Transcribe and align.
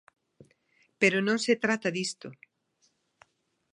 Pero 1.01 1.17
non 1.27 1.37
se 1.45 1.53
trata 1.63 1.89
disto. 1.97 2.27